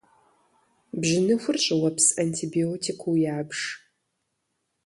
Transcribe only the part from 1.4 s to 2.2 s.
щӏыуэпс